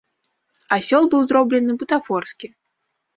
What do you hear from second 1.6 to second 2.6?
бутафорскі.